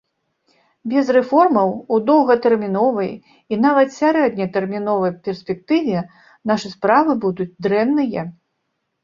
Без 0.91 1.09
рэформаў 1.17 1.69
у 1.93 1.99
доўгатэрміновай 2.07 3.11
і 3.51 3.59
нават 3.67 3.87
сярэднетэрміновай 3.99 5.11
перспектыве 5.29 5.99
нашы 6.55 6.73
справы 6.75 7.11
будуць 7.29 7.49
дрэнныя. 7.69 8.21